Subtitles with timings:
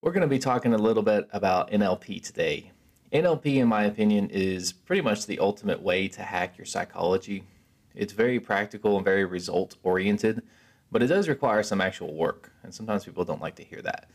[0.00, 2.70] We're going to be talking a little bit about NLP today.
[3.12, 7.42] NLP, in my opinion, is pretty much the ultimate way to hack your psychology.
[7.96, 10.42] It's very practical and very result oriented,
[10.92, 14.08] but it does require some actual work, and sometimes people don't like to hear that.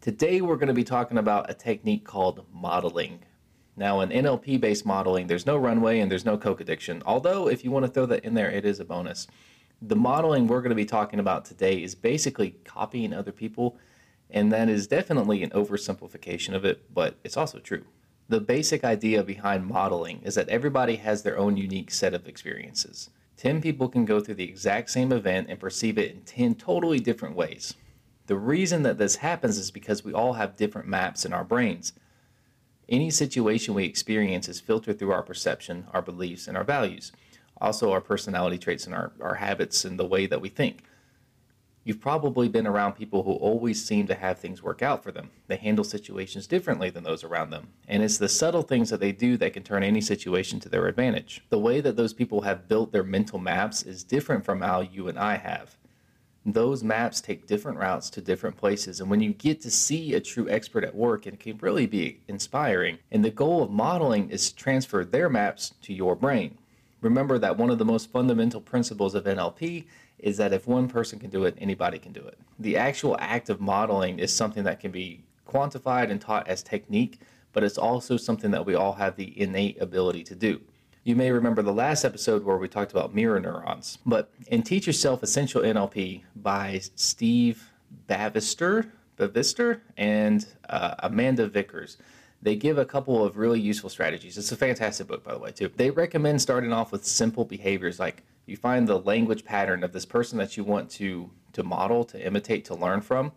[0.00, 3.20] Today, we're going to be talking about a technique called modeling.
[3.76, 7.62] Now, in NLP based modeling, there's no runway and there's no coke addiction, although, if
[7.62, 9.28] you want to throw that in there, it is a bonus.
[9.80, 13.78] The modeling we're going to be talking about today is basically copying other people
[14.32, 17.84] and that is definitely an oversimplification of it, but it's also true.
[18.28, 23.10] The basic idea behind modeling is that everybody has their own unique set of experiences.
[23.36, 27.00] 10 people can go through the exact same event and perceive it in 10 totally
[27.00, 27.74] different ways.
[28.26, 31.92] The reason that this happens is because we all have different maps in our brains.
[32.88, 37.12] Any situation we experience is filtered through our perception, our beliefs, and our values.
[37.60, 40.84] Also, our personality traits and our, our habits and the way that we think.
[41.82, 45.30] You've probably been around people who always seem to have things work out for them.
[45.46, 47.68] They handle situations differently than those around them.
[47.88, 50.86] And it's the subtle things that they do that can turn any situation to their
[50.88, 51.42] advantage.
[51.48, 55.08] The way that those people have built their mental maps is different from how you
[55.08, 55.76] and I have.
[56.44, 59.00] Those maps take different routes to different places.
[59.00, 62.20] And when you get to see a true expert at work, it can really be
[62.28, 62.98] inspiring.
[63.10, 66.58] And the goal of modeling is to transfer their maps to your brain.
[67.00, 69.86] Remember that one of the most fundamental principles of NLP
[70.22, 72.38] is that if one person can do it, anybody can do it.
[72.58, 77.20] The actual act of modeling is something that can be quantified and taught as technique,
[77.52, 80.60] but it's also something that we all have the innate ability to do.
[81.02, 84.86] You may remember the last episode where we talked about mirror neurons, but in Teach
[84.86, 87.70] Yourself Essential NLP by Steve
[88.08, 91.96] Bavister, Bavister and uh, Amanda Vickers,
[92.42, 94.38] they give a couple of really useful strategies.
[94.38, 95.70] It's a fantastic book, by the way, too.
[95.74, 100.04] They recommend starting off with simple behaviors like you find the language pattern of this
[100.04, 103.32] person that you want to to model, to imitate, to learn from.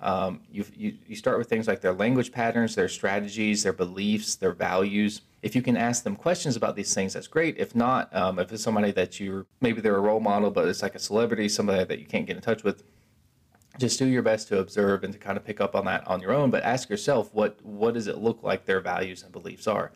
[0.00, 4.34] Um, you, you, you start with things like their language patterns, their strategies, their beliefs,
[4.34, 5.20] their values.
[5.42, 7.56] If you can ask them questions about these things, that's great.
[7.56, 10.82] If not, um, if it's somebody that you're maybe they're a role model, but it's
[10.82, 12.82] like a celebrity, somebody that you can't get in touch with,
[13.78, 16.20] just do your best to observe and to kind of pick up on that on
[16.20, 16.50] your own.
[16.50, 19.92] But ask yourself, what what does it look like their values and beliefs are?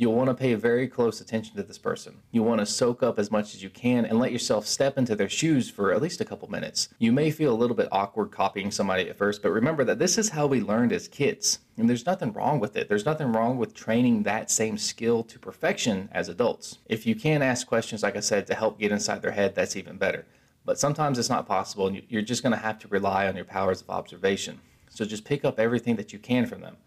[0.00, 2.22] You'll want to pay very close attention to this person.
[2.32, 5.14] You want to soak up as much as you can and let yourself step into
[5.14, 6.88] their shoes for at least a couple minutes.
[6.98, 10.16] You may feel a little bit awkward copying somebody at first, but remember that this
[10.16, 11.58] is how we learned as kids.
[11.76, 12.88] And there's nothing wrong with it.
[12.88, 16.78] There's nothing wrong with training that same skill to perfection as adults.
[16.88, 19.76] If you can ask questions, like I said, to help get inside their head, that's
[19.76, 20.24] even better.
[20.64, 23.44] But sometimes it's not possible, and you're just going to have to rely on your
[23.44, 24.60] powers of observation.
[24.88, 26.78] So just pick up everything that you can from them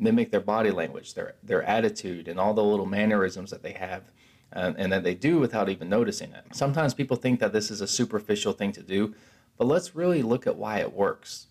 [0.00, 4.10] mimic their body language, their their attitude, and all the little mannerisms that they have,
[4.54, 6.44] uh, and that they do without even noticing it.
[6.52, 9.14] Sometimes people think that this is a superficial thing to do,
[9.58, 11.46] but let's really look at why it works.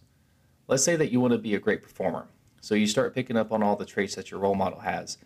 [0.68, 2.28] Let's say that you want to be a great performer,
[2.62, 5.18] so you start picking up on all the traits that your role model has,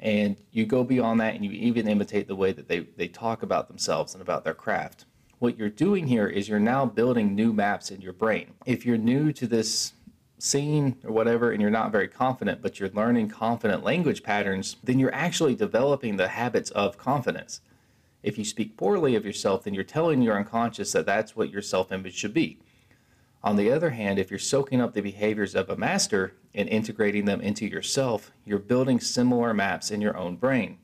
[0.00, 3.42] and you go beyond that, and you even imitate the way that they they talk
[3.42, 5.04] about themselves and about their craft.
[5.38, 8.52] What you're doing here is you're now building new maps in your brain.
[8.64, 9.92] If you're new to this
[10.42, 14.98] scene or whatever and you're not very confident, but you're learning confident language patterns, then
[14.98, 17.60] you're actually developing the habits of confidence.
[18.24, 21.62] If you speak poorly of yourself, then you're telling your unconscious that that's what your
[21.62, 22.58] self image should be.
[23.44, 27.24] On the other hand, if you're soaking up the behaviors of a master and integrating
[27.24, 30.78] them into yourself, you're building similar maps in your own brain.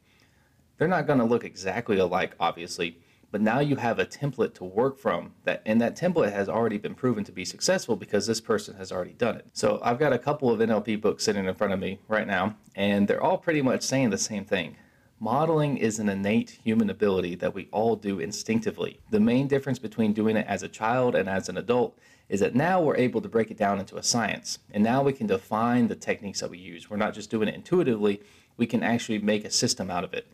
[0.76, 2.98] They're not going to look exactly alike, obviously,
[3.30, 6.78] but now you have a template to work from that and that template has already
[6.78, 9.46] been proven to be successful because this person has already done it.
[9.52, 12.56] So i've got a couple of nlp books sitting in front of me right now
[12.74, 14.76] and they're all pretty much saying the same thing.
[15.20, 19.00] Modeling is an innate human ability that we all do instinctively.
[19.10, 22.54] The main difference between doing it as a child and as an adult is that
[22.54, 25.88] now we're able to break it down into a science and now we can define
[25.88, 26.88] the techniques that we use.
[26.88, 28.20] We're not just doing it intuitively
[28.58, 30.26] we can actually make a system out of it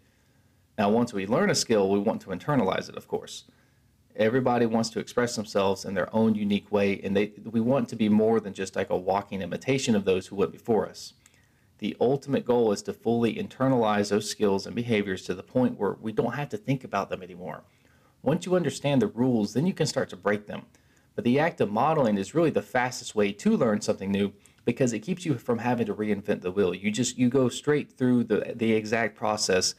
[0.77, 3.45] now, once we learn a skill, we want to internalize it, of course.
[4.17, 7.97] Everybody wants to express themselves in their own unique way, and they, we want to
[7.97, 11.15] be more than just like a walking imitation of those who went before us.
[11.79, 15.97] The ultimate goal is to fully internalize those skills and behaviors to the point where
[16.01, 17.65] we don't have to think about them anymore.
[18.23, 20.63] Once you understand the rules, then you can start to break them.
[21.15, 24.33] But the act of modeling is really the fastest way to learn something new
[24.65, 26.75] because it keeps you from having to reinvent the wheel.
[26.75, 29.75] You just you go straight through the the exact process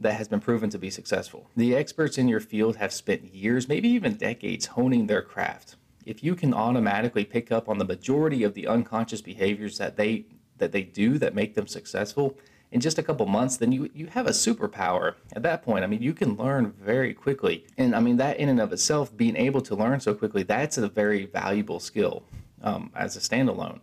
[0.00, 1.50] that has been proven to be successful.
[1.54, 5.76] The experts in your field have spent years, maybe even decades, honing their craft.
[6.06, 10.24] If you can automatically pick up on the majority of the unconscious behaviors that they
[10.56, 12.36] that they do that make them successful
[12.72, 15.14] in just a couple months, then you you have a superpower.
[15.34, 18.48] At that point, I mean, you can learn very quickly, and I mean that in
[18.48, 22.22] and of itself, being able to learn so quickly, that's a very valuable skill
[22.62, 23.80] um, as a standalone.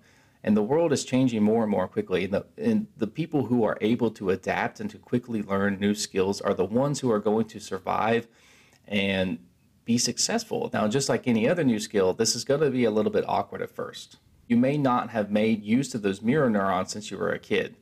[0.47, 2.23] And the world is changing more and more quickly.
[2.23, 5.94] And the, and the people who are able to adapt and to quickly learn new
[5.94, 8.29] skills are the ones who are going to survive
[8.88, 9.39] and
[9.83, 10.69] be successful.
[10.71, 13.25] Now, just like any other new skill, this is going to be a little bit
[13.27, 14.19] awkward at first.
[14.47, 17.75] You may not have made use of those mirror neurons since you were a kid.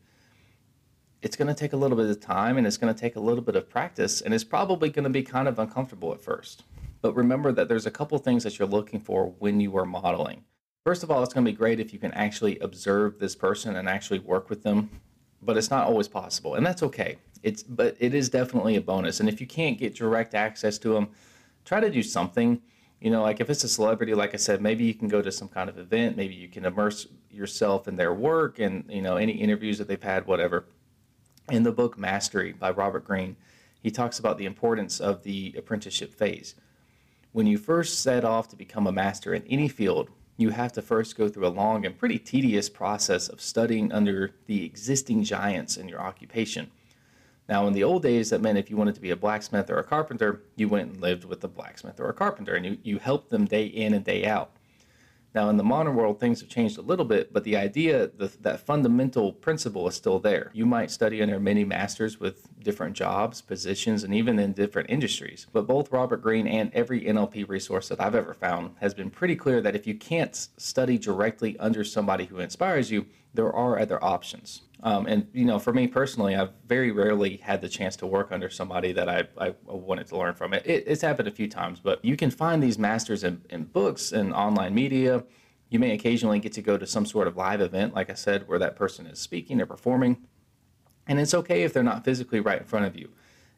[1.21, 3.19] It's going to take a little bit of time and it's going to take a
[3.19, 6.63] little bit of practice, and it's probably going to be kind of uncomfortable at first.
[7.03, 10.45] But remember that there's a couple things that you're looking for when you are modeling.
[10.85, 13.77] First of all, it's going to be great if you can actually observe this person
[13.77, 15.01] and actually work with them,
[15.41, 17.17] but it's not always possible, and that's okay.
[17.41, 19.19] It's but it is definitely a bonus.
[19.19, 21.09] And if you can't get direct access to them,
[21.65, 22.61] try to do something.
[23.01, 25.31] You know, like if it's a celebrity, like I said, maybe you can go to
[25.31, 26.17] some kind of event.
[26.17, 30.01] Maybe you can immerse yourself in their work and you know any interviews that they've
[30.01, 30.65] had, whatever.
[31.49, 33.37] In the book Mastery by Robert Greene,
[33.81, 36.53] he talks about the importance of the apprenticeship phase.
[37.31, 40.81] When you first set off to become a master in any field, you have to
[40.81, 45.77] first go through a long and pretty tedious process of studying under the existing giants
[45.77, 46.69] in your occupation.
[47.47, 49.77] Now, in the old days, that meant if you wanted to be a blacksmith or
[49.77, 52.99] a carpenter, you went and lived with a blacksmith or a carpenter, and you, you
[52.99, 54.51] helped them day in and day out.
[55.35, 58.31] Now, in the modern world, things have changed a little bit, but the idea, the,
[58.39, 60.49] that fundamental principle is still there.
[60.53, 65.45] You might study under many masters with different jobs, positions, and even in different industries.
[65.51, 69.35] But both Robert Greene and every NLP resource that I've ever found has been pretty
[69.35, 74.01] clear that if you can't study directly under somebody who inspires you, there are other
[74.01, 74.61] options.
[74.85, 78.31] Um, and you know, for me personally, I've very rarely had the chance to work
[78.31, 80.53] under somebody that I, I wanted to learn from.
[80.53, 83.63] It, it, it's happened a few times, but you can find these masters in, in
[83.63, 85.23] books and online media.
[85.69, 88.47] You may occasionally get to go to some sort of live event, like I said,
[88.47, 90.17] where that person is speaking or performing.
[91.07, 93.09] And it's okay if they're not physically right in front of you.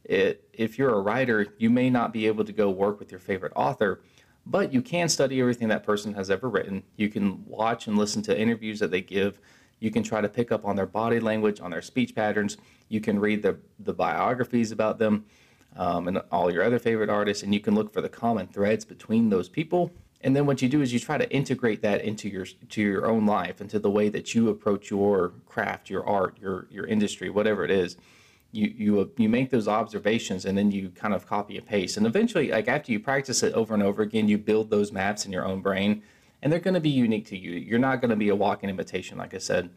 [0.06, 3.20] It, if you're a writer, you may not be able to go work with your
[3.20, 4.00] favorite author,
[4.46, 6.84] but you can study everything that person has ever written.
[6.96, 9.42] You can watch and listen to interviews that they give
[9.80, 12.58] you can try to pick up on their body language, on their speech patterns.
[12.90, 15.26] You can read the, the biographies about them
[15.76, 18.86] um, and all your other favorite artists, and you can look for the common threads
[18.86, 19.92] between those people.
[20.22, 23.06] And then what you do is you try to integrate that into your to your
[23.06, 27.30] own life, into the way that you approach your craft, your art, your your industry,
[27.30, 27.98] whatever it is.
[28.52, 31.98] You you you make those observations, and then you kind of copy and paste.
[31.98, 35.26] And eventually, like after you practice it over and over again, you build those maps
[35.26, 36.02] in your own brain
[36.42, 37.52] and they're going to be unique to you.
[37.52, 39.70] You're not going to be a walking imitation, like I said.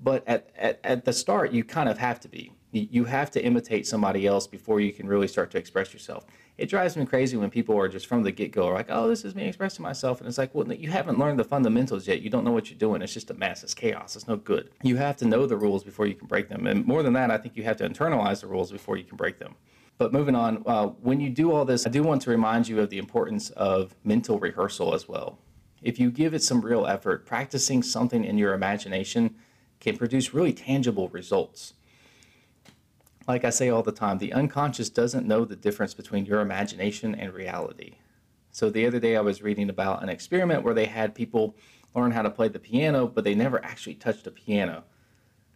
[0.00, 2.52] But at, at, at the start, you kind of have to be.
[2.70, 6.26] You have to imitate somebody else before you can really start to express yourself.
[6.58, 9.24] It drives me crazy when people are just from the get go like, oh, this
[9.24, 10.20] is me expressing myself.
[10.20, 12.20] And it's like, well, you haven't learned the fundamentals yet.
[12.20, 13.00] You don't know what you're doing.
[13.00, 13.64] It's just a mess.
[13.64, 14.16] It's chaos.
[14.16, 14.70] It's no good.
[14.82, 16.66] You have to know the rules before you can break them.
[16.66, 19.16] And more than that, I think you have to internalize the rules before you can
[19.16, 19.54] break them.
[19.96, 22.80] But moving on, uh, when you do all this, I do want to remind you
[22.80, 25.38] of the importance of mental rehearsal as well.
[25.82, 29.36] If you give it some real effort, practicing something in your imagination
[29.80, 31.74] can produce really tangible results.
[33.26, 37.14] Like I say all the time, the unconscious doesn't know the difference between your imagination
[37.14, 37.96] and reality.
[38.50, 41.54] So the other day I was reading about an experiment where they had people
[41.94, 44.84] learn how to play the piano, but they never actually touched a piano.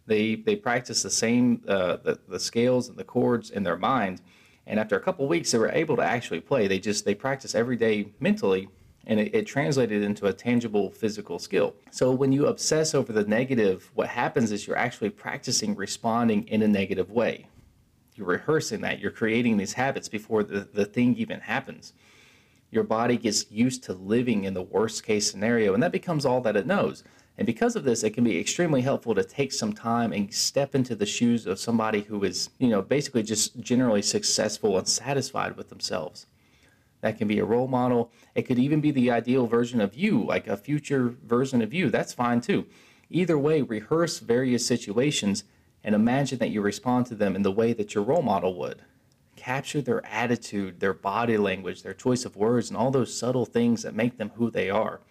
[0.05, 4.21] They they practiced the same uh, the, the scales and the chords in their mind,
[4.67, 6.67] and after a couple weeks they were able to actually play.
[6.67, 8.67] They just they practiced every day mentally
[9.05, 11.75] and it, it, translated into a tangible physical skill.
[11.91, 16.61] So when you obsess over the negative, what happens is you're actually practicing responding in
[16.61, 17.47] a negative way.
[18.15, 21.93] You're rehearsing that, you're creating these habits before the, the thing even happens.
[22.71, 26.41] Your body gets used to living in the worst case scenario, and that becomes all
[26.41, 27.03] that it knows.
[27.37, 30.75] And because of this, it can be extremely helpful to take some time and step
[30.75, 35.57] into the shoes of somebody who is, you know, basically just generally successful and satisfied
[35.57, 36.27] with themselves.
[37.03, 38.13] That can be a role model.
[38.33, 41.89] It could even be the ideal version of you, like a future version of you.
[41.89, 42.65] That's fine too.
[43.09, 45.43] Either way, rehearse various situations
[45.83, 48.83] and imagine that you respond to them in the way that your role model would.
[49.35, 53.81] Capture their attitude, their body language, their choice of words, and all those subtle things
[53.81, 55.01] that make them who they are.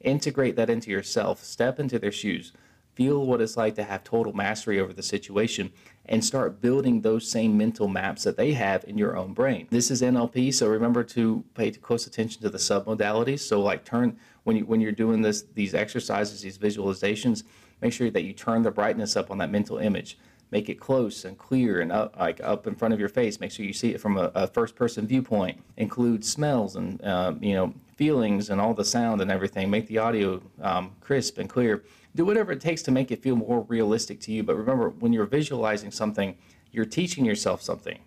[0.00, 1.44] Integrate that into yourself.
[1.44, 2.54] Step into their shoes
[2.98, 5.70] feel what it's like to have total mastery over the situation
[6.06, 9.68] and start building those same mental maps that they have in your own brain.
[9.70, 13.38] This is NLP, so remember to pay close attention to the submodalities.
[13.38, 17.44] So like turn when you when you're doing this these exercises, these visualizations,
[17.80, 20.18] make sure that you turn the brightness up on that mental image.
[20.50, 23.38] Make it close and clear and up, like up in front of your face.
[23.38, 25.60] Make sure you see it from a, a first-person viewpoint.
[25.76, 29.70] Include smells and um, you know feelings and all the sound and everything.
[29.70, 31.84] Make the audio um, crisp and clear
[32.14, 34.42] do whatever it takes to make it feel more realistic to you.
[34.42, 36.36] But remember, when you're visualizing something,
[36.72, 37.98] you're teaching yourself something.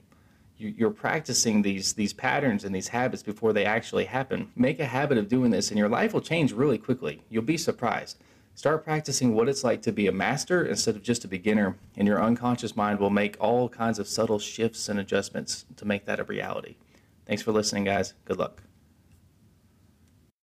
[0.58, 4.51] You're practicing these these patterns and these habits before they actually happen.
[4.55, 7.24] Make a habit of doing this, and your life will change really quickly.
[7.29, 8.17] You'll be surprised.
[8.53, 12.08] Start practicing what it's like to be a master instead of just a beginner, and
[12.08, 16.20] your unconscious mind will make all kinds of subtle shifts and adjustments to make that
[16.20, 16.75] a reality.
[17.25, 18.13] Thanks for listening, guys.
[18.25, 18.62] Good luck.